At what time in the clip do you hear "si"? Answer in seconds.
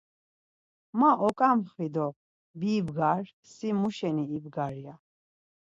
3.51-3.69